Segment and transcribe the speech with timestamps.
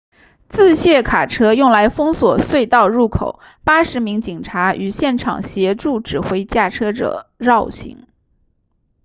[0.49, 8.07] 自卸卡车用来封锁隧道入口80名警察于现场协助指挥驾车者绕行